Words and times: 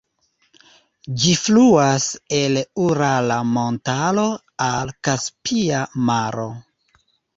Ĝi 1.23 1.33
fluas 1.41 2.07
el 2.37 2.57
Urala 2.85 3.37
montaro 3.53 4.27
al 4.69 4.93
Kaspia 5.09 5.85
maro. 6.09 6.49